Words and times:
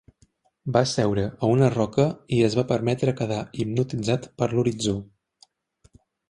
Va 0.77 0.81
seure 0.91 1.25
a 1.47 1.49
una 1.57 1.67
roca 1.75 2.05
i 2.37 2.39
es 2.47 2.55
va 2.61 2.63
permetre 2.71 3.13
quedar 3.21 3.43
hipnotitzat 3.65 4.27
per 4.41 4.49
l'horitzó. 4.55 4.97